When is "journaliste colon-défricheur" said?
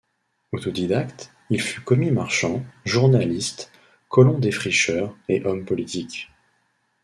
2.85-5.15